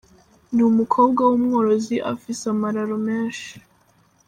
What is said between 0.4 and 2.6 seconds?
Ni umukobwa w'umworozi afise